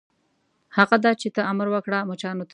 هغه 0.77 0.95
دا 1.05 1.11
چې 1.21 1.27
ته 1.35 1.41
امر 1.51 1.67
وکړه 1.71 1.97
مچانو 2.09 2.43
ته. 2.47 2.49